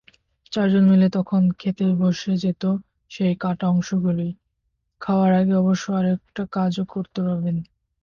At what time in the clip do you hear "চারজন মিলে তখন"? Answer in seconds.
0.51-1.41